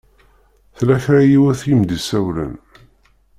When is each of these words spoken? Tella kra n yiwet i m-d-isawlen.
Tella 0.77 0.97
kra 1.03 1.21
n 1.23 1.27
yiwet 1.31 1.61
i 1.71 1.73
m-d-isawlen. 1.79 2.53